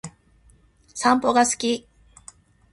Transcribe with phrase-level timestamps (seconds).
[0.95, 1.87] 散歩が好き